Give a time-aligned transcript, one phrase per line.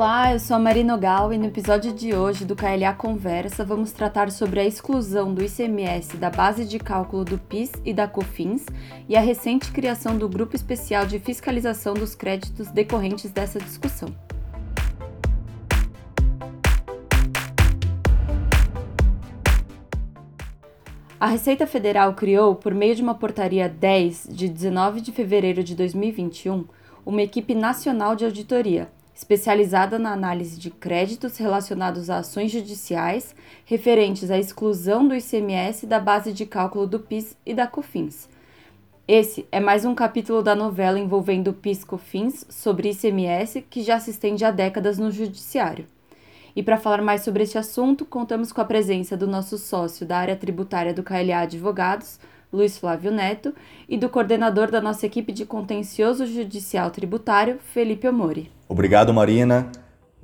[0.00, 3.90] Olá, eu sou a Marina Gal e no episódio de hoje do KLA Conversa vamos
[3.90, 8.64] tratar sobre a exclusão do ICMS da base de cálculo do PIS e da COFINS
[9.08, 14.08] e a recente criação do Grupo Especial de Fiscalização dos Créditos decorrentes dessa discussão.
[21.18, 25.74] A Receita Federal criou, por meio de uma portaria 10 de 19 de fevereiro de
[25.74, 26.66] 2021,
[27.04, 34.30] uma equipe nacional de auditoria especializada na análise de créditos relacionados a ações judiciais referentes
[34.30, 38.28] à exclusão do ICMS da base de cálculo do PIS e da COFINS.
[39.08, 44.44] Esse é mais um capítulo da novela envolvendo PIS-COFINS sobre ICMS que já se estende
[44.44, 45.86] há décadas no judiciário.
[46.54, 50.16] E para falar mais sobre este assunto, contamos com a presença do nosso sócio da
[50.16, 52.20] área tributária do KLA Advogados,
[52.52, 53.54] Luiz Flávio Neto,
[53.88, 58.50] e do coordenador da nossa equipe de contencioso judicial tributário, Felipe Omori.
[58.68, 59.70] Obrigado, Marina.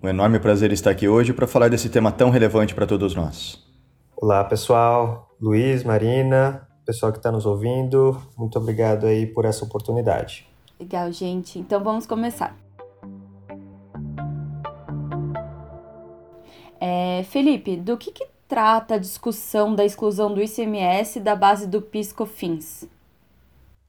[0.02, 3.62] Um enorme prazer estar aqui hoje para falar desse tema tão relevante para todos nós.
[4.16, 5.34] Olá, pessoal.
[5.40, 10.46] Luiz, Marina, pessoal que está nos ouvindo, muito obrigado aí por essa oportunidade.
[10.78, 11.58] Legal, gente.
[11.58, 12.56] Então vamos começar.
[16.80, 21.80] É, Felipe, do que, que trata a discussão da exclusão do ICMS da base do
[21.80, 22.88] PIS/COFINS?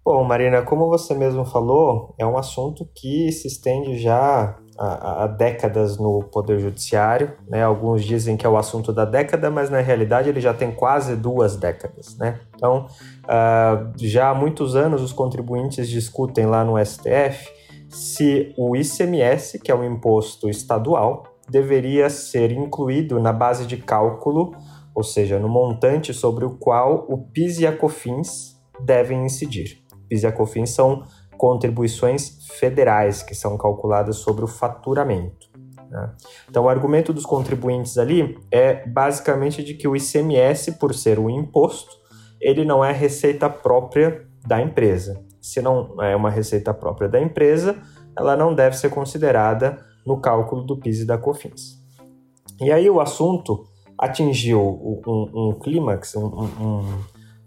[0.03, 5.28] Bom, Marina, como você mesmo falou, é um assunto que se estende já há, há,
[5.28, 7.33] décadas no Poder Judiciário.
[7.48, 7.64] Né?
[7.64, 11.16] Alguns dizem que é o assunto da década, mas na realidade ele já tem quase
[11.16, 12.16] duas décadas.
[12.17, 12.39] Né?
[12.56, 12.86] Então,
[13.23, 17.52] uh, já há muitos anos os contribuintes discutem lá no STF
[17.89, 24.55] se o ICMS, que é um imposto estadual, deveria ser incluído na base de cálculo,
[24.93, 29.83] ou seja, no montante sobre o qual o PIS e a COFINS devem incidir.
[30.09, 31.03] PIS e a COFINS são
[31.37, 35.49] contribuições federais que são calculadas sobre o faturamento.
[35.89, 36.11] Né?
[36.49, 41.30] Então, o argumento dos contribuintes ali é basicamente de que o ICMS, por ser um
[41.30, 41.91] imposto,
[42.39, 45.23] ele não é receita própria da empresa.
[45.41, 47.75] Se não é uma receita própria da empresa,
[48.17, 51.80] ela não deve ser considerada no cálculo do PIS e da COFINS.
[52.61, 53.66] E aí o assunto
[53.98, 54.61] atingiu
[55.08, 56.99] um, um clímax, um, um,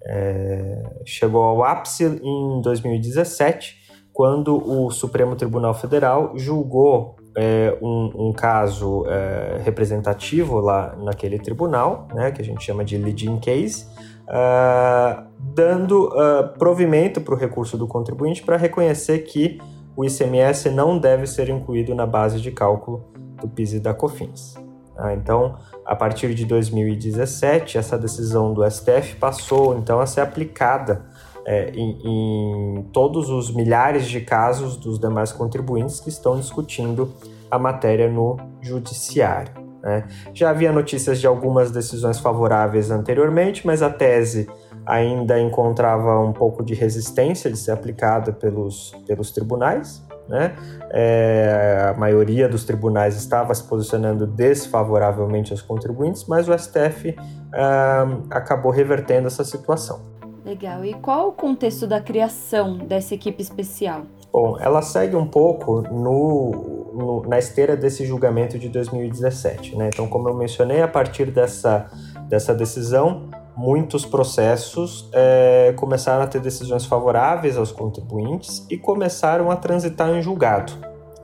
[0.04, 3.76] é, chegou ao ápice em 2017,
[4.12, 12.32] quando o Supremo Tribunal Federal julgou é, um, caso é, representativo lá naquele tribunal, né,
[12.32, 13.86] que a gente chama de leading case,
[14.28, 19.58] uh, dando uh, provimento para o recurso do contribuinte para reconhecer que
[19.98, 23.04] o ICMS não deve ser incluído na base de cálculo
[23.40, 24.54] do PIS e da COFINS.
[24.96, 31.04] Ah, então, a partir de 2017, essa decisão do STF passou então a ser aplicada
[31.44, 37.12] é, em, em, todos os milhares de casos dos demais contribuintes que estão discutindo
[37.50, 39.52] a matéria no judiciário.
[39.82, 40.06] Né?
[40.32, 44.48] Já havia notícias de algumas decisões favoráveis anteriormente, mas a tese
[44.88, 50.02] ainda encontrava um pouco de resistência de ser aplicada pelos, pelos tribunais.
[50.26, 50.56] Né?
[50.90, 57.14] É, a maioria dos tribunais estava se posicionando desfavoravelmente aos contribuintes, mas o STF
[57.52, 60.00] ah, acabou revertendo essa situação.
[60.44, 60.82] Legal.
[60.84, 64.02] E qual o contexto da criação dessa equipe especial?
[64.32, 69.76] Bom, ela segue um pouco no, no, na esteira desse julgamento de 2017.
[69.76, 69.90] Né?
[69.92, 71.90] Então, como eu mencionei, a partir dessa,
[72.28, 73.28] dessa decisão,
[73.58, 80.22] muitos processos é, começaram a ter decisões favoráveis aos contribuintes e começaram a transitar em
[80.22, 80.72] julgado.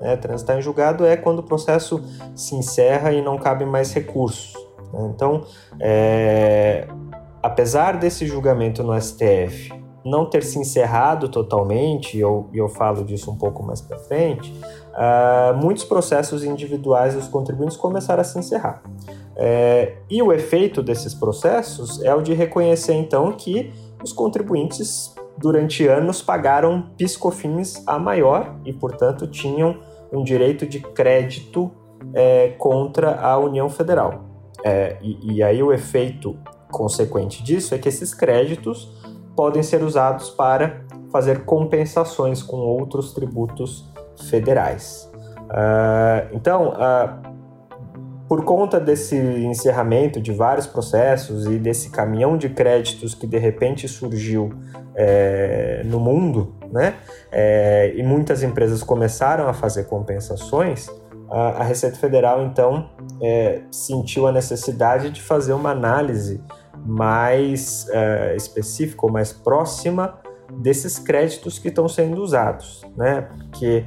[0.01, 0.17] Né?
[0.17, 2.03] Transitar em julgado é quando o processo
[2.35, 4.53] se encerra e não cabe mais recursos.
[4.93, 5.13] Né?
[5.15, 5.45] Então,
[5.79, 6.89] é,
[7.41, 13.31] apesar desse julgamento no STF não ter se encerrado totalmente, e eu, eu falo disso
[13.31, 14.53] um pouco mais para frente,
[14.93, 18.83] uh, muitos processos individuais dos contribuintes começaram a se encerrar.
[19.37, 23.73] É, e o efeito desses processos é o de reconhecer então que
[24.03, 29.79] os contribuintes durante anos pagaram piscofins a maior e, portanto, tinham
[30.13, 31.73] um direito de crédito
[32.13, 34.25] é, contra a União Federal.
[34.63, 36.39] É, e, e aí o efeito
[36.71, 38.93] consequente disso é que esses créditos
[39.37, 43.89] podem ser usados para fazer compensações com outros tributos
[44.29, 45.11] federais.
[45.45, 47.35] Uh, então, uh,
[48.29, 53.87] por conta desse encerramento de vários processos e desse caminhão de créditos que de repente
[53.87, 54.51] surgiu
[54.95, 56.95] é, no mundo, né?
[57.31, 60.89] É, e muitas empresas começaram a fazer compensações,
[61.31, 62.89] a, a Receita Federal então
[63.21, 66.41] é, sentiu a necessidade de fazer uma análise
[66.85, 70.19] mais é, específica ou mais próxima
[70.59, 73.29] desses créditos que estão sendo usados, né?
[73.51, 73.85] Porque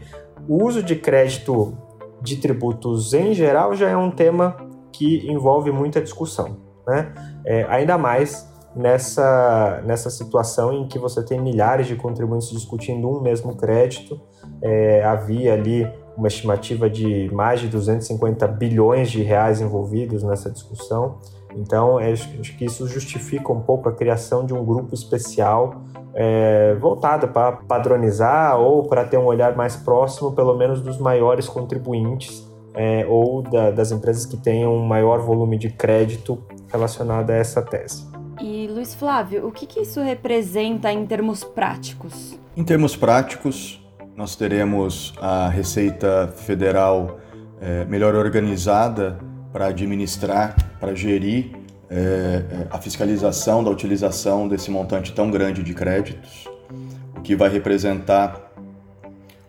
[0.47, 1.77] o uso de crédito
[2.21, 4.57] de tributos em geral já é um tema
[4.91, 6.57] que envolve muita discussão,
[6.87, 7.13] né?
[7.45, 13.21] É, ainda mais nessa, nessa situação em que você tem milhares de contribuintes discutindo um
[13.21, 14.19] mesmo crédito.
[14.61, 21.17] É, havia ali uma estimativa de mais de 250 bilhões de reais envolvidos nessa discussão.
[21.57, 25.81] Então, é, acho que isso justifica um pouco a criação de um grupo especial
[26.13, 31.47] é, voltado para padronizar ou para ter um olhar mais próximo, pelo menos, dos maiores
[31.47, 37.35] contribuintes é, ou da, das empresas que tenham um maior volume de crédito relacionado a
[37.35, 38.07] essa tese.
[38.39, 42.39] E Luiz Flávio, o que, que isso representa em termos práticos?
[42.55, 43.83] Em termos práticos,
[44.15, 47.17] nós teremos a Receita Federal
[47.59, 49.17] é, melhor organizada
[49.57, 51.49] para administrar, para gerir
[51.89, 56.47] é, a fiscalização da utilização desse montante tão grande de créditos,
[57.17, 58.51] o que vai representar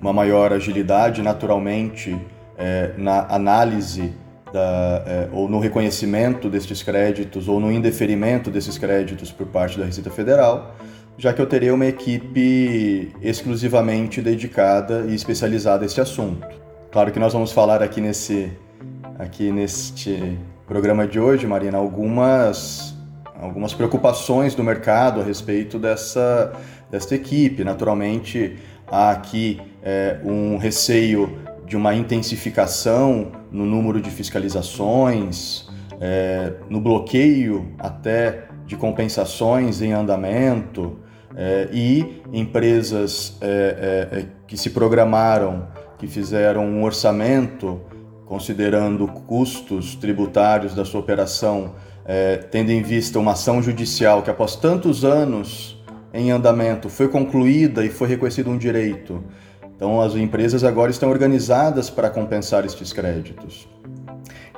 [0.00, 2.18] uma maior agilidade, naturalmente,
[2.56, 4.14] é, na análise
[4.50, 9.84] da, é, ou no reconhecimento destes créditos ou no indeferimento desses créditos por parte da
[9.84, 10.74] Receita Federal,
[11.18, 16.48] já que eu terei uma equipe exclusivamente dedicada e especializada a este assunto.
[16.90, 18.50] Claro que nós vamos falar aqui nesse
[19.18, 22.94] aqui neste programa de hoje, Marina, algumas
[23.40, 26.52] algumas preocupações do mercado a respeito dessa
[26.90, 27.64] desta equipe.
[27.64, 28.56] Naturalmente,
[28.86, 31.36] há aqui é, um receio
[31.66, 35.68] de uma intensificação no número de fiscalizações,
[36.00, 40.98] é, no bloqueio até de compensações em andamento
[41.36, 45.68] é, e empresas é, é, é que se programaram,
[45.98, 47.80] que fizeram um orçamento
[48.28, 51.72] considerando custos tributários da sua operação,
[52.04, 55.82] é, tendo em vista uma ação judicial que após tantos anos
[56.12, 59.24] em andamento foi concluída e foi reconhecido um direito
[59.78, 63.68] então, as empresas agora estão organizadas para compensar estes créditos.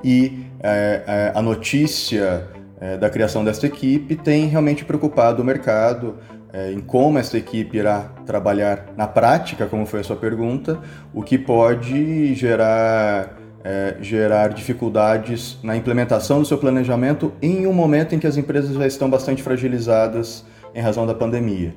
[0.02, 2.48] E é, é, a notícia
[2.80, 6.16] é, da criação desta equipe tem realmente preocupado o mercado
[6.54, 10.80] é, em como esta equipe irá trabalhar na prática, como foi a sua pergunta,
[11.12, 18.14] o que pode gerar, é, gerar dificuldades na implementação do seu planejamento em um momento
[18.14, 21.74] em que as empresas já estão bastante fragilizadas em razão da pandemia.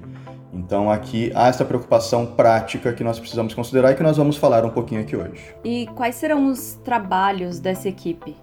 [0.53, 4.63] Então aqui há essa preocupação prática que nós precisamos considerar e que nós vamos falar
[4.63, 5.41] um pouquinho aqui hoje.
[5.63, 8.35] E quais serão os trabalhos dessa equipe?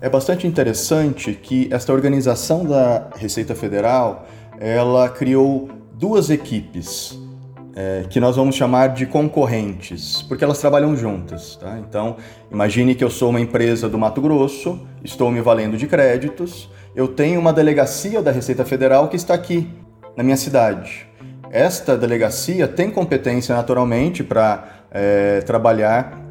[0.00, 4.26] É bastante interessante que esta organização da Receita Federal
[4.58, 7.18] ela criou duas equipes
[7.78, 11.54] é, que nós vamos chamar de concorrentes, porque elas trabalham juntas.
[11.54, 11.78] Tá?
[11.78, 12.16] Então,
[12.50, 17.06] imagine que eu sou uma empresa do Mato Grosso, estou me valendo de créditos, eu
[17.06, 19.70] tenho uma delegacia da Receita Federal que está aqui
[20.16, 21.06] na minha cidade.
[21.52, 26.26] Esta delegacia tem competência naturalmente para é, trabalhar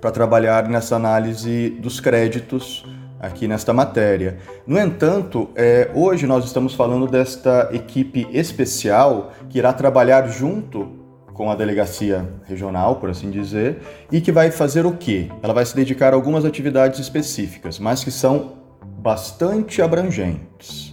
[0.00, 2.84] para trabalhar nessa análise dos créditos
[3.20, 4.38] aqui nesta matéria.
[4.66, 10.98] No entanto, é, hoje nós estamos falando desta equipe especial que irá trabalhar junto
[11.34, 13.78] com a delegacia regional, por assim dizer,
[14.10, 15.30] e que vai fazer o quê?
[15.40, 18.54] Ela vai se dedicar a algumas atividades específicas, mas que são
[18.98, 20.90] bastante abrangentes.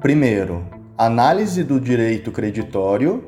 [0.00, 0.66] Primeiro,
[0.98, 3.24] análise do direito creditório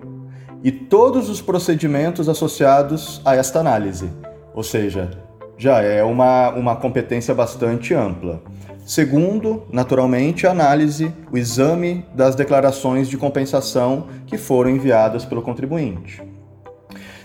[0.64, 4.10] e todos os procedimentos associados a esta análise.
[4.54, 5.10] Ou seja,
[5.56, 8.42] já é uma, uma competência bastante ampla.
[8.84, 16.20] Segundo, naturalmente, a análise, o exame das declarações de compensação que foram enviadas pelo contribuinte.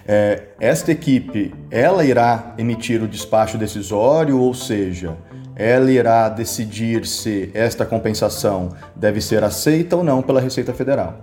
[0.07, 5.17] É, esta equipe, ela irá emitir o despacho decisório, ou seja,
[5.55, 11.17] ela irá decidir se esta compensação deve ser aceita ou não pela Receita Federal.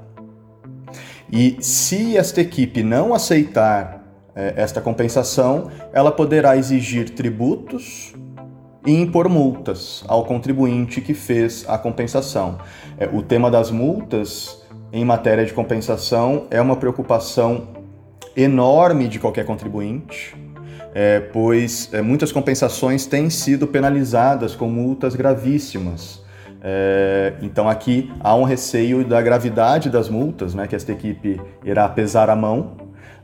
[1.32, 4.03] E se esta equipe não aceitar
[4.34, 8.12] esta compensação, ela poderá exigir tributos
[8.86, 12.58] e impor multas ao contribuinte que fez a compensação.
[12.98, 14.62] É, o tema das multas
[14.92, 17.68] em matéria de compensação é uma preocupação
[18.36, 20.36] enorme de qualquer contribuinte
[20.94, 26.22] é, pois é, muitas compensações têm sido penalizadas com multas gravíssimas.
[26.62, 31.88] É, então aqui há um receio da gravidade das multas, né, que esta equipe irá
[31.88, 32.76] pesar a mão.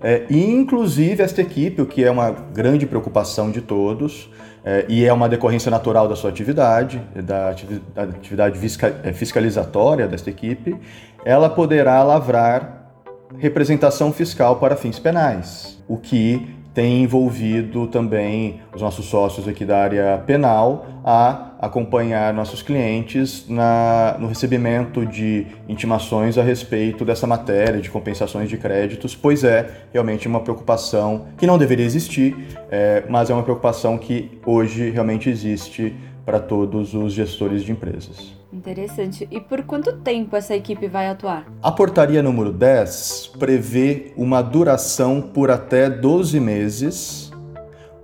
[0.02, 4.30] É, e inclusive esta equipe, o que é uma grande preocupação de todos,
[4.64, 7.50] é, e é uma decorrência natural da sua atividade, da
[7.96, 8.58] atividade
[9.02, 10.76] é, fiscalizatória desta equipe,
[11.24, 12.92] ela poderá lavrar
[13.38, 19.78] representação fiscal para fins penais, o que tem envolvido também os nossos sócios aqui da
[19.78, 27.80] área penal a acompanhar nossos clientes na, no recebimento de intimações a respeito dessa matéria
[27.80, 32.36] de compensações de créditos, pois é realmente uma preocupação que não deveria existir,
[32.70, 38.39] é, mas é uma preocupação que hoje realmente existe para todos os gestores de empresas.
[38.52, 39.28] Interessante.
[39.30, 41.46] E por quanto tempo essa equipe vai atuar?
[41.62, 47.30] A portaria número 10 prevê uma duração por até 12 meses,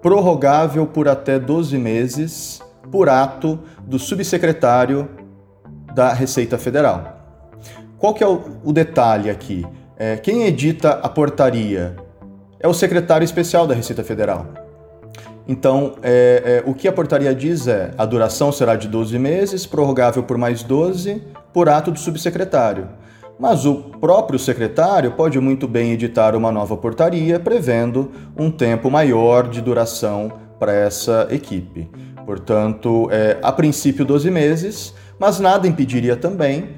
[0.00, 2.62] prorrogável por até 12 meses,
[2.92, 5.08] por ato do subsecretário
[5.94, 7.16] da Receita Federal.
[7.98, 9.66] Qual que é o, o detalhe aqui?
[9.96, 11.96] É, quem edita a portaria
[12.60, 14.65] é o secretário especial da Receita Federal.
[15.48, 19.64] Então, é, é, o que a portaria diz é: a duração será de 12 meses,
[19.64, 21.22] prorrogável por mais 12,
[21.52, 22.88] por ato do subsecretário.
[23.38, 29.48] Mas o próprio secretário pode muito bem editar uma nova portaria prevendo um tempo maior
[29.48, 31.88] de duração para essa equipe.
[32.24, 36.70] Portanto, é, a princípio 12 meses, mas nada impediria também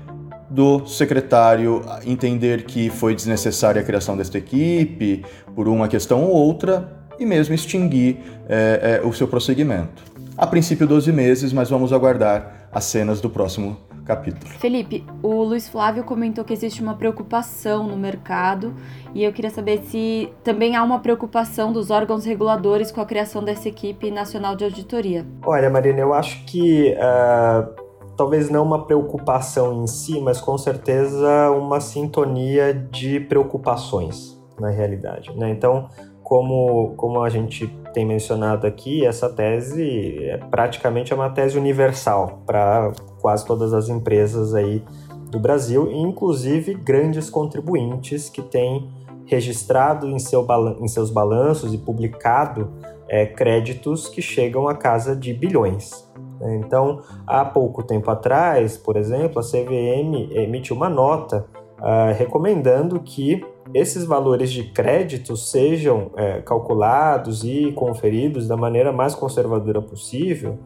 [0.50, 6.97] do secretário entender que foi desnecessária a criação desta equipe por uma questão ou outra
[7.18, 10.02] e mesmo extinguir é, é, o seu prosseguimento.
[10.36, 13.76] A princípio 12 meses, mas vamos aguardar as cenas do próximo
[14.08, 14.50] capítulo.
[14.58, 18.74] Felipe, o Luiz Flávio comentou que existe uma preocupação no mercado
[19.14, 23.44] e eu queria saber se também há uma preocupação dos órgãos reguladores com a criação
[23.44, 25.26] dessa equipe nacional de auditoria.
[25.44, 31.50] Olha, Marina, eu acho que uh, talvez não uma preocupação em si, mas com certeza
[31.50, 35.30] uma sintonia de preocupações na realidade.
[35.36, 35.50] Né?
[35.50, 35.88] Então,
[36.28, 42.92] como, como a gente tem mencionado aqui, essa tese é praticamente uma tese universal para
[43.18, 44.84] quase todas as empresas aí
[45.30, 48.90] do Brasil, inclusive grandes contribuintes que têm
[49.24, 50.46] registrado em, seu
[50.78, 52.72] em seus balanços e publicado
[53.08, 56.06] é, créditos que chegam a casa de bilhões.
[56.38, 56.56] Né?
[56.56, 61.46] Então, há pouco tempo atrás, por exemplo, a CVM emitiu uma nota
[61.78, 63.42] uh, recomendando que
[63.74, 70.58] esses valores de crédito sejam é, calculados e conferidos da maneira mais conservadora possível,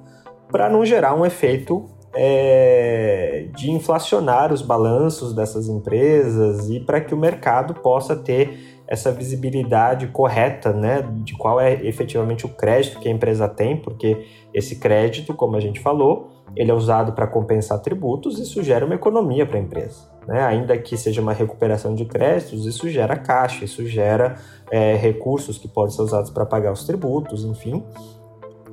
[0.50, 7.14] para não gerar um efeito é, de inflacionar os balanços dessas empresas e para que
[7.14, 13.08] o mercado possa ter essa visibilidade correta né, de qual é efetivamente o crédito que
[13.08, 17.80] a empresa tem, porque esse crédito, como a gente falou, ele é usado para compensar
[17.80, 20.11] tributos e isso gera uma economia para a empresa.
[20.28, 20.44] Né?
[20.44, 24.37] Ainda que seja uma recuperação de créditos, isso gera caixa, isso gera
[24.70, 27.82] é, recursos que podem ser usados para pagar os tributos, enfim.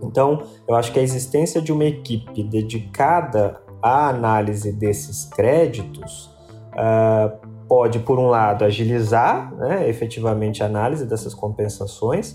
[0.04, 6.30] Então, eu acho que a existência de uma equipe dedicada à análise desses créditos
[6.74, 12.34] uh, pode, por um lado, agilizar né, efetivamente a análise dessas compensações,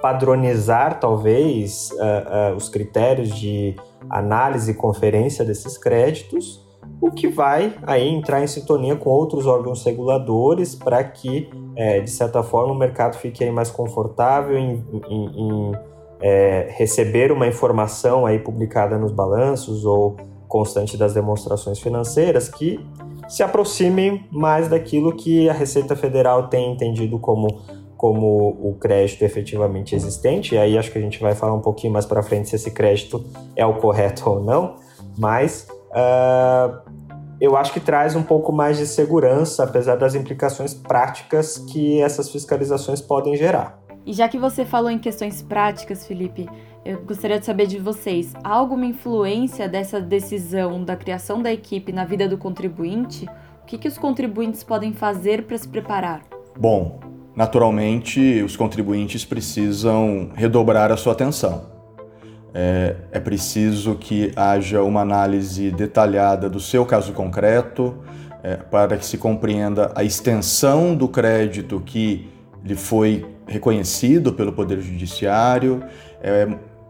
[0.00, 3.74] padronizar talvez uh, uh, os critérios de
[4.08, 6.64] análise e conferência desses créditos,
[7.00, 12.10] o que vai aí entrar em sintonia com outros órgãos reguladores para que, é, de
[12.10, 15.72] certa forma, o mercado fique aí mais confortável em, em, em
[16.20, 20.16] é, receber uma informação aí publicada nos balanços ou
[20.48, 22.80] constante das demonstrações financeiras que
[23.28, 27.60] se aproximem mais daquilo que a Receita Federal tem entendido como
[27.96, 31.92] como o crédito efetivamente existente, e aí acho que a gente vai falar um pouquinho
[31.92, 33.24] mais para frente se esse crédito
[33.56, 34.76] é o correto ou não,
[35.16, 36.78] mas uh,
[37.40, 42.30] eu acho que traz um pouco mais de segurança, apesar das implicações práticas que essas
[42.30, 43.78] fiscalizações podem gerar.
[44.04, 46.48] E já que você falou em questões práticas, Felipe,
[46.86, 51.92] eu gostaria de saber de vocês: há alguma influência dessa decisão da criação da equipe
[51.92, 53.26] na vida do contribuinte?
[53.62, 56.22] O que, que os contribuintes podem fazer para se preparar?
[56.56, 57.00] Bom,
[57.34, 61.74] naturalmente, os contribuintes precisam redobrar a sua atenção.
[62.54, 67.98] É, é, preciso que haja uma análise detalhada do seu caso concreto,
[68.42, 72.30] é, para que se compreenda a extensão do crédito que
[72.64, 75.82] lhe foi reconhecido pelo Poder Judiciário.
[76.22, 76.48] É,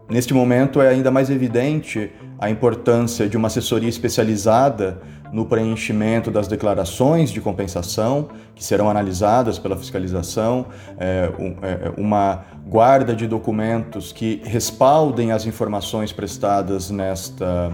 [0.09, 6.47] neste momento é ainda mais evidente a importância de uma assessoria especializada no preenchimento das
[6.47, 11.29] declarações de compensação, que serão analisadas pela fiscalização, é,
[11.61, 17.71] é, uma guarda de documentos que respaldem as informações prestadas nesta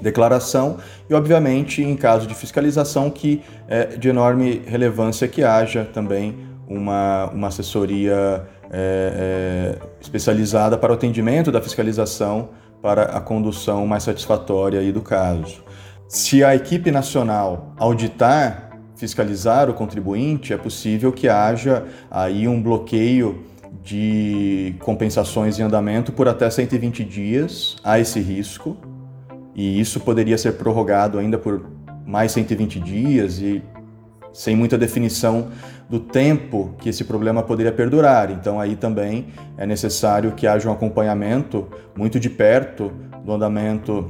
[0.00, 0.78] declaração
[1.08, 7.26] e, obviamente, em caso de fiscalização, que é de enorme relevância que haja também uma,
[7.26, 12.48] uma assessoria é, é, especializada para o atendimento da fiscalização
[12.80, 15.62] para a condução mais satisfatória do caso.
[16.08, 23.44] Se a equipe nacional auditar, fiscalizar o contribuinte, é possível que haja aí um bloqueio
[23.82, 27.76] de compensações em andamento por até 120 dias.
[27.84, 28.76] Há esse risco,
[29.54, 31.64] e isso poderia ser prorrogado ainda por
[32.04, 33.62] mais 120 dias e
[34.32, 35.48] sem muita definição
[35.88, 38.30] do tempo que esse problema poderia perdurar.
[38.30, 42.92] Então, aí também é necessário que haja um acompanhamento muito de perto
[43.24, 44.06] do andamento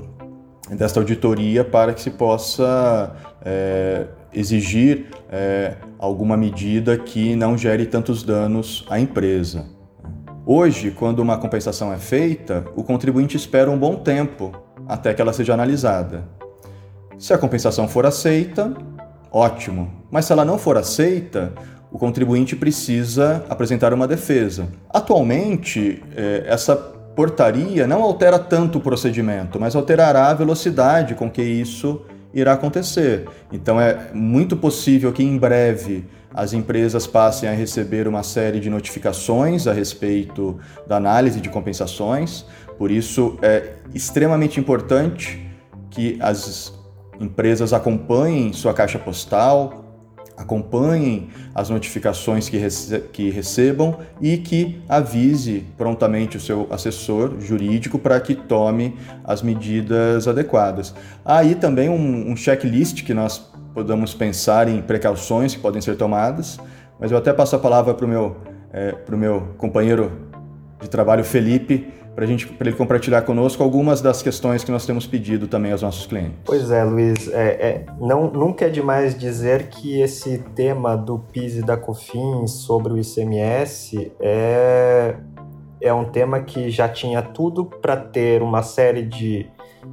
[0.70, 3.14] desta auditoria para que se possa
[3.44, 9.66] é, exigir é, alguma medida que não gere tantos danos à empresa.
[10.46, 14.52] Hoje, quando uma compensação é feita, o contribuinte espera um bom tempo
[14.88, 16.24] até que ela seja analisada.
[17.18, 18.74] Se a compensação for aceita,
[19.32, 19.90] ótimo.
[20.10, 21.52] Mas se ela não for aceita,
[21.90, 24.68] o contribuinte precisa apresentar uma defesa.
[24.90, 31.42] Atualmente, é, essa portaria não altera tanto o procedimento, mas alterará a velocidade com que
[31.42, 33.28] isso irá acontecer.
[33.52, 38.70] Então é muito possível que em breve as empresas passem a receber uma série de
[38.70, 42.46] notificações a respeito da análise de compensações.
[42.78, 45.46] Por isso é extremamente importante
[45.90, 46.72] que as
[47.22, 49.84] empresas acompanhem sua caixa postal,
[50.36, 57.98] acompanhem as notificações que, rece que recebam e que avise prontamente o seu assessor jurídico
[57.98, 60.94] para que tome as medidas adequadas.
[61.24, 63.38] Aí também um, um checklist que nós
[63.72, 66.58] podemos pensar em precauções que podem ser tomadas,
[66.98, 68.36] mas eu até passo a palavra para o meu,
[68.72, 70.10] é, meu companheiro
[70.80, 75.72] de trabalho, Felipe, para ele compartilhar conosco algumas das questões que nós temos pedido também
[75.72, 76.34] aos nossos clientes.
[76.44, 81.56] Pois é, Luiz, é, é, não, nunca é demais dizer que esse tema do PIS
[81.56, 85.16] e da COFINS sobre o ICMS é,
[85.80, 89.46] é um tema que já tinha tudo para ter uma série de,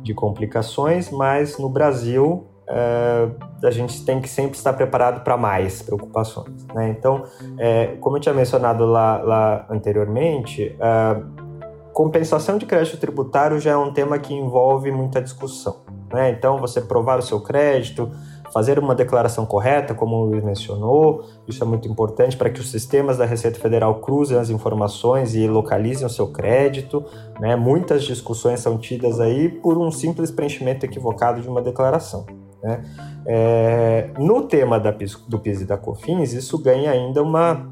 [0.03, 3.27] de complicações, mas no Brasil é,
[3.63, 6.65] a gente tem que sempre estar preparado para mais preocupações.
[6.73, 6.89] Né?
[6.89, 7.23] Então,
[7.57, 11.48] é, como eu tinha mencionado lá, lá anteriormente, é,
[11.99, 15.81] compensação de crédito tributário já é um tema que envolve muita discussão.
[16.13, 16.29] Né?
[16.29, 18.09] Então, você provar o seu crédito,
[18.53, 22.71] fazer uma declaração correta, como o Luiz mencionou, isso é muito importante para que os
[22.71, 27.03] sistemas da Receita Federal cruzem as informações e localizem o seu crédito.
[27.37, 27.57] Né?
[27.57, 32.25] Muitas discussões são tidas aí por um simples preenchimento equivocado de uma declaração.
[32.63, 32.81] Né?
[33.25, 34.95] É, no tema da,
[35.27, 37.69] do PIS e da COFINS, isso ganha ainda uma,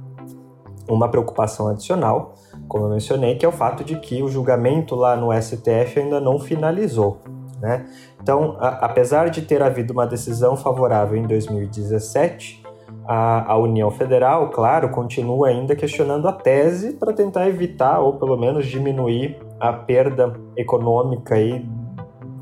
[0.90, 2.36] uma preocupação adicional,
[2.68, 6.20] como eu mencionei, que é o fato de que o julgamento lá no STF ainda
[6.20, 7.20] não finalizou.
[7.60, 7.86] Né?
[8.22, 12.64] Então, a, apesar de ter havido uma decisão favorável em 2017,
[13.06, 18.36] a, a, União Federal, claro, continua ainda questionando a tese para tentar evitar ou pelo
[18.38, 21.66] menos diminuir a perda econômica aí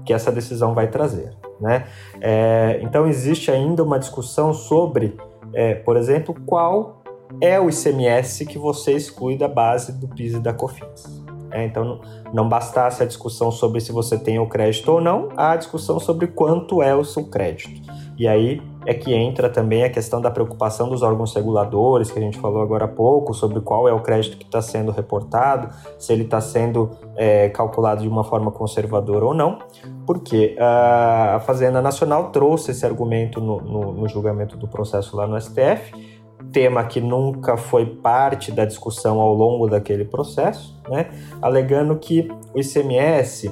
[0.04, 1.34] que essa decisão vai trazer.
[1.60, 1.86] Né?
[2.20, 5.16] É, então, existe ainda uma discussão sobre,
[5.54, 6.95] é, por exemplo, qual
[7.42, 11.26] é o ICMS que você exclui da base do PIS e da COFINS.
[11.52, 12.02] É, então,
[12.34, 16.00] não bastasse a discussão sobre se você tem o crédito ou não, há a discussão
[16.00, 17.82] sobre quanto é o seu crédito.
[18.18, 22.22] E aí é que entra também a questão da preocupação dos órgãos reguladores, que a
[22.22, 26.12] gente falou agora há pouco, sobre qual é o crédito que está sendo reportado, se
[26.12, 29.60] ele está sendo é, calculado de uma forma conservadora ou não,
[30.06, 35.40] porque a Fazenda Nacional trouxe esse argumento no, no, no julgamento do processo lá no
[35.40, 36.15] STF
[36.56, 41.08] tema que nunca foi parte da discussão ao longo daquele processo, né?
[41.42, 43.52] alegando que o ICMS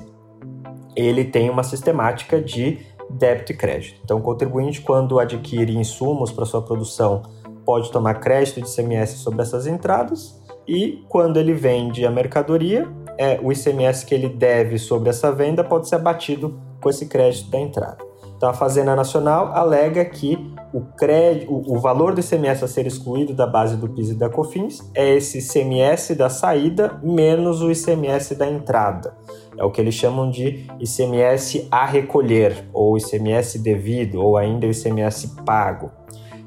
[0.95, 3.99] ele tem uma sistemática de débito e crédito.
[4.05, 7.23] Então, o contribuinte, quando adquire insumos para sua produção,
[7.65, 12.87] pode tomar crédito de ICMS sobre essas entradas e, quando ele vende a mercadoria,
[13.17, 17.49] é, o ICMS que ele deve sobre essa venda pode ser abatido com esse crédito
[17.49, 18.12] da entrada.
[18.43, 20.37] Então, a Fazenda Nacional alega que
[20.73, 24.29] o, crédito, o, valor do ICMS a ser excluído da base do PIS e da
[24.29, 29.15] COFINS é esse ICMS da saída menos o ICMS da entrada.
[29.57, 35.37] É o que eles chamam de ICMS a recolher, ou ICMS devido, ou ainda ICMS
[35.45, 35.89] pago.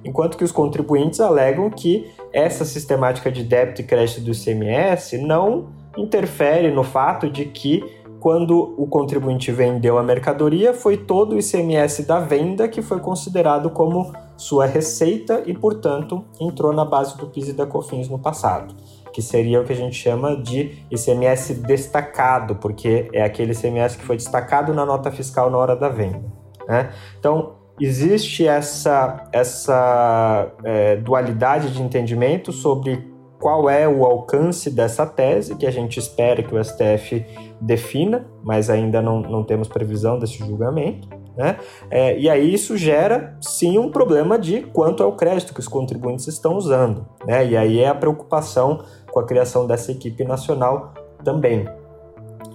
[0.05, 5.71] Enquanto que os contribuintes alegam que essa sistemática de débito e crédito do ICMS não
[5.97, 7.83] interfere no fato de que
[8.27, 13.71] quando o contribuinte vendeu a mercadoria, foi todo o ICMS da venda que foi considerado
[13.71, 18.75] como sua receita e, portanto, entrou na base do PIS e da COFINS no passado,
[19.13, 24.05] que seria o que a gente chama de ICMS destacado, porque é aquele ICMS que
[24.05, 26.25] foi destacado na nota fiscal na hora da venda.
[26.67, 26.91] Né?
[27.21, 35.57] Então, existe essa, essa é, dualidade de entendimento sobre qual é o alcance dessa tese,
[35.57, 37.25] que a gente espera que o STF
[37.61, 41.09] defina, mas ainda não, não temos previsão desse julgamento.
[41.37, 41.59] Né?
[41.91, 45.69] É, e aí isso gera sim um problema de quanto é o crédito que os
[45.69, 47.07] contribuintes estão usando.
[47.27, 47.47] Né?
[47.47, 51.67] E aí é a preocupação com a criação dessa equipe nacional também.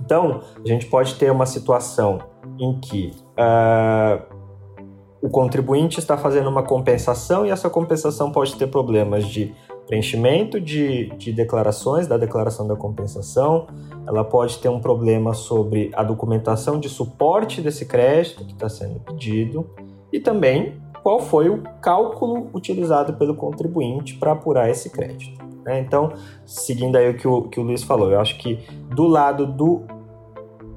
[0.03, 2.19] Então, a gente pode ter uma situação
[2.59, 4.21] em que uh,
[5.21, 9.53] o contribuinte está fazendo uma compensação e essa compensação pode ter problemas de
[9.91, 13.67] preenchimento de, de declarações da declaração da compensação,
[14.07, 19.01] ela pode ter um problema sobre a documentação de suporte desse crédito que está sendo
[19.01, 19.69] pedido
[20.09, 25.43] e também qual foi o cálculo utilizado pelo contribuinte para apurar esse crédito.
[25.65, 25.81] Né?
[25.81, 26.13] Então,
[26.45, 29.81] seguindo aí o que, o que o Luiz falou, eu acho que do lado do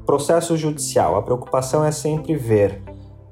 [0.05, 2.83] processo judicial, a preocupação é sempre ver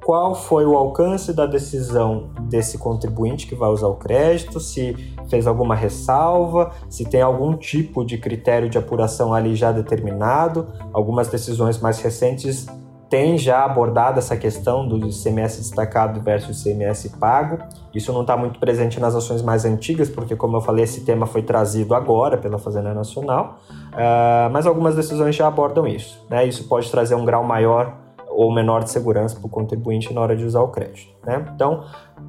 [0.04, 4.94] qual foi o alcance da decisão desse contribuinte que vai usar o crédito, se
[5.28, 10.68] fez alguma ressalva, se tem algum tipo de critério de apuração ali já determinado.
[10.92, 12.66] Algumas decisões mais recentes
[13.08, 17.58] têm já abordado essa questão do ICMS destacado versus ICMS pago.
[17.94, 21.26] Isso não está muito presente nas ações mais antigas, porque, como eu falei, esse tema
[21.26, 26.24] foi trazido agora pela Fazenda Nacional, uh, mas algumas decisões já abordam isso.
[26.30, 26.46] Né?
[26.46, 27.98] Isso pode trazer um grau maior
[28.34, 31.12] ou menor de segurança para o contribuinte na hora de usar o crédito.
[31.24, 31.44] Né?
[31.54, 31.84] Então,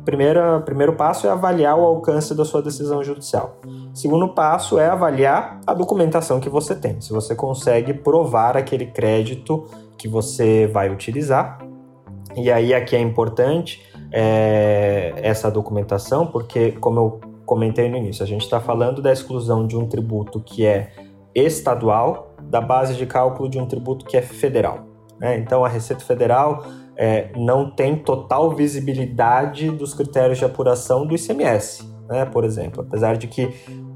[0.05, 3.57] primeira, primeiro passo é avaliar o alcance da sua decisão judicial.
[3.93, 9.65] Segundo passo é avaliar a documentação que você tem, se você consegue provar aquele crédito
[9.97, 11.59] que você vai utilizar.
[12.35, 18.27] E aí aqui é importante é, essa documentação, porque como eu comentei no início, a
[18.27, 20.91] gente está falando da exclusão de um tributo que é
[21.35, 24.92] estadual da base de cálculo de um tributo que é federal.
[25.23, 25.37] Né?
[25.37, 26.65] Então, a Receita Federal
[26.97, 32.25] é, não tem total visibilidade dos critérios de apuração do ICMS, né?
[32.25, 32.81] por exemplo.
[32.81, 33.47] Apesar de que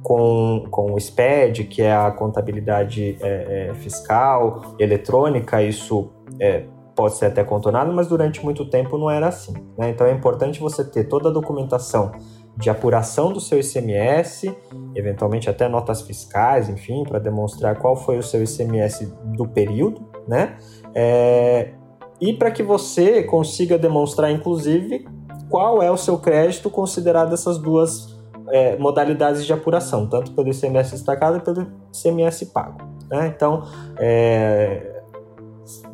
[0.02, 6.10] com, com o SPED, que é a contabilidade é, é, fiscal eletrônica, isso
[6.40, 6.64] é,
[6.96, 9.54] pode ser até contornado, mas durante muito tempo não era assim.
[9.78, 9.90] Né?
[9.90, 12.14] Então é importante você ter toda a documentação
[12.58, 14.56] de apuração do seu ICMS,
[14.96, 20.58] eventualmente até notas fiscais, enfim, para demonstrar qual foi o seu ICMS do período, né?
[21.00, 21.74] É,
[22.20, 25.08] e para que você consiga demonstrar, inclusive,
[25.48, 28.18] qual é o seu crédito considerado essas duas
[28.50, 32.80] é, modalidades de apuração, tanto pelo ICMS destacado e pelo ICMS pago.
[33.12, 33.28] Né?
[33.28, 33.64] Então,
[34.00, 35.02] é,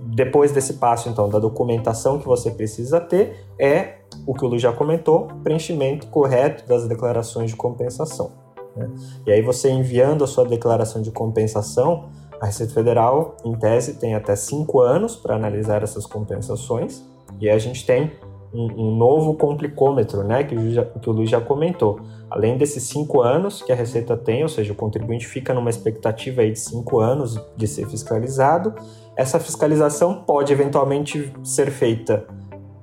[0.05, 4.57] depois desse passo então da documentação que você precisa ter é o que o Lu
[4.57, 8.31] já comentou, preenchimento correto das declarações de compensação.
[8.73, 8.89] Né?
[9.27, 12.09] E aí você enviando a sua declaração de compensação
[12.41, 17.03] a Receita Federal, em tese, tem até cinco anos para analisar essas compensações
[17.39, 18.11] e a gente tem
[18.53, 21.99] um, um novo complicômetro, né, que já, que o Luiz já comentou.
[22.29, 26.41] Além desses cinco anos que a Receita tem, ou seja, o contribuinte fica numa expectativa
[26.41, 28.73] aí de cinco anos de ser fiscalizado,
[29.15, 32.25] essa fiscalização pode eventualmente ser feita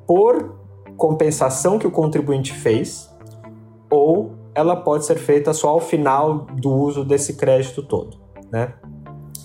[0.07, 0.59] por
[0.97, 3.11] compensação que o contribuinte fez
[3.91, 8.19] ou ela pode ser feita só ao final do uso desse crédito todo,
[8.53, 8.75] né?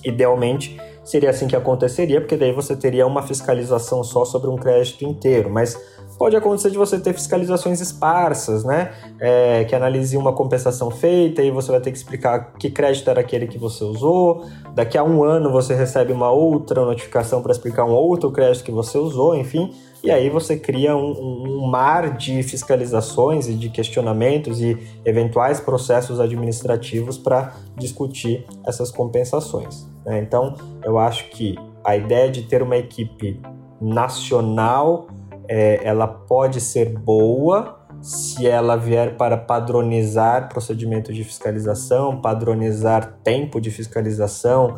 [0.06, 5.04] Idealmente, seria assim que aconteceria, porque daí você teria uma fiscalização só sobre um crédito
[5.04, 5.76] inteiro, mas
[6.18, 8.94] pode acontecer de você ter fiscalizações esparsas, né?
[9.20, 13.22] É, que analise uma compensação feita e você vai ter que explicar que crédito era
[13.22, 14.46] aquele que você usou.
[14.74, 18.72] Daqui a um ano você recebe uma outra notificação para explicar um outro crédito que
[18.72, 19.74] você usou, enfim.
[20.04, 26.20] E aí você cria um, um, mar de fiscalizações e de questionamentos e eventuais processos
[26.20, 29.94] administrativos para discutir essas compensações.
[30.06, 30.20] Né?
[30.20, 33.41] Então, eu acho que a ideia de ter uma equipe
[33.82, 35.08] nacional,
[35.48, 43.60] é, ela pode ser boa se ela vier para padronizar procedimento de fiscalização, padronizar tempo
[43.60, 44.76] de fiscalização,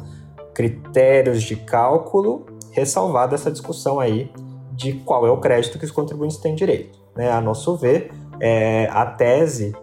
[0.53, 4.31] critérios de cálculo, ressalvada essa discussão aí
[4.71, 6.99] de qual é o crédito que os contribuintes têm direito.
[7.15, 7.31] Né?
[7.31, 9.75] A nosso ver, é, a tese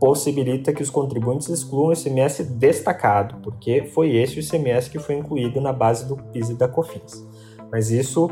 [0.00, 5.16] possibilita que os contribuintes excluam o ICMS destacado, porque foi esse o ICMS que foi
[5.16, 7.26] incluído na base do PIS e da COFINS.
[7.70, 8.30] Mas isso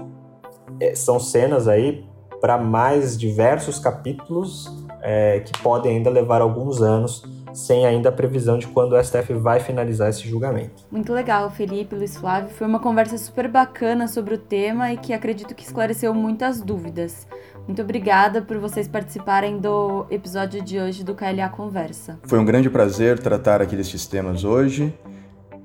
[0.80, 2.04] é, são cenas aí
[2.40, 4.70] para mais diversos capítulos
[5.02, 7.22] é, que podem ainda levar alguns anos
[7.56, 10.84] sem ainda a previsão de quando o STF vai finalizar esse julgamento.
[10.90, 12.50] Muito legal, Felipe, Luiz Flávio.
[12.50, 17.26] Foi uma conversa super bacana sobre o tema e que acredito que esclareceu muitas dúvidas.
[17.66, 22.16] Muito obrigada por vocês participarem do episódio de hoje do KLA Conversa.
[22.22, 24.94] Foi um grande prazer tratar aqui destes temas hoje.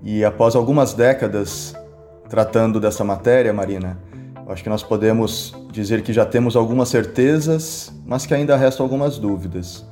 [0.02, 1.76] E após algumas décadas
[2.28, 4.00] tratando dessa matéria, Marina,
[4.48, 9.20] acho que nós podemos dizer que já temos algumas certezas, mas que ainda restam algumas
[9.20, 9.86] dúvidas.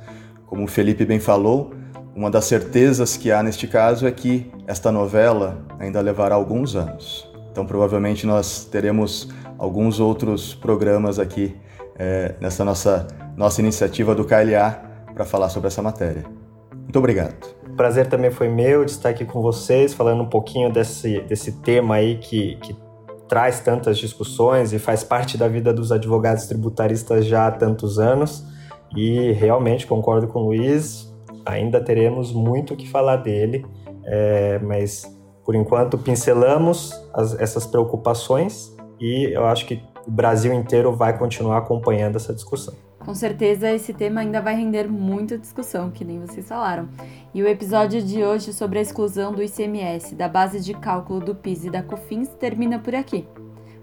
[0.46, 1.72] Como o Felipe bem falou,
[2.12, 7.30] uma das certezas que há neste caso é que esta novela ainda levará alguns anos.
[7.52, 11.54] Então, provavelmente, nós teremos alguns outros programas aqui
[11.98, 14.82] é, nessa nossa, nossa iniciativa do KLA
[15.14, 16.24] para falar sobre essa matéria.
[16.72, 17.34] Muito obrigado.
[17.76, 21.96] prazer também foi meu de estar aqui com vocês, falando um pouquinho desse, desse tema
[21.96, 22.76] aí que, que
[23.28, 28.44] traz tantas discussões e faz parte da vida dos advogados tributaristas já há tantos anos.
[28.96, 31.14] E realmente concordo com o Luiz,
[31.46, 33.64] ainda teremos muito o que falar dele,
[34.04, 35.04] é, mas
[35.44, 41.58] por enquanto pincelamos as, essas preocupações e eu acho que o Brasil inteiro vai continuar
[41.58, 42.74] acompanhando essa discussão.
[42.98, 46.88] Com certeza esse tema ainda vai render muita discussão, que nem vocês falaram.
[47.32, 51.34] E o episódio de hoje sobre a exclusão do ICMS da base de cálculo do
[51.34, 53.26] PIS e da COFINS termina por aqui.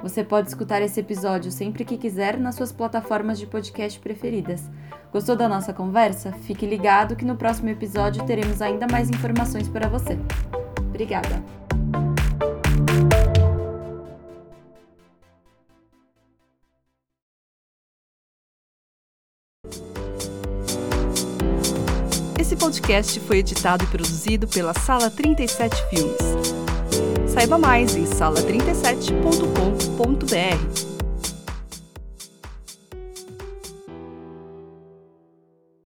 [0.02, 4.70] Você pode escutar esse episódio sempre que quiser nas suas plataformas de podcast preferidas.
[5.12, 6.32] Gostou da nossa conversa?
[6.44, 10.18] Fique ligado que no próximo episódio teremos ainda mais informações para você.
[10.80, 11.57] Obrigada!
[22.48, 26.16] Esse podcast foi editado e produzido pela Sala 37 Filmes.
[27.28, 30.87] Saiba mais em sala37.com.br.